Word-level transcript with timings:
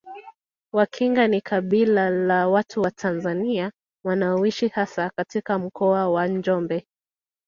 Wakinga 0.73 1.27
ni 1.27 1.41
kabila 1.41 2.09
la 2.09 2.47
watu 2.47 2.81
wa 2.81 2.91
Tanzania 2.91 3.71
wanaoishi 4.05 4.67
hasa 4.67 5.09
katika 5.15 5.59
Mkoa 5.59 6.09
wa 6.09 6.27
Njombe 6.27 6.87